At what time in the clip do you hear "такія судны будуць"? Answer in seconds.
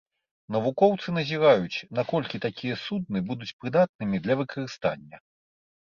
2.47-3.53